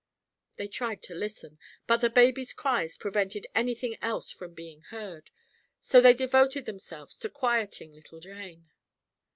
[0.55, 5.29] They tried to listen, but the baby's cries prevented anything else from being heard,
[5.79, 8.71] so they devoted themselves to quieting little Jane.